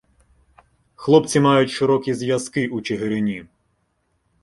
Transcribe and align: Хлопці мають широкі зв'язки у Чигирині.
Хлопці 0.95 1.39
мають 1.39 1.69
широкі 1.71 2.13
зв'язки 2.13 2.67
у 2.67 2.81
Чигирині. 2.81 3.45